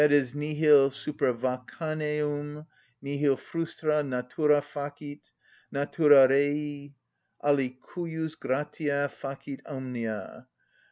[0.01, 2.65] (_Nihil supervacaneum,
[3.03, 6.95] nihil frustra natura facit.—Natura rei
[7.43, 10.47] alicujus gratia facit omnia.